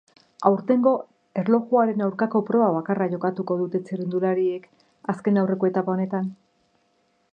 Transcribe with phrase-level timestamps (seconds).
[0.49, 0.93] Aurtengo
[1.41, 4.67] erlojuaren aurkako proba bakarra jokatuko dute txirrindulariek
[5.15, 6.33] azken aurreko etapa honetan.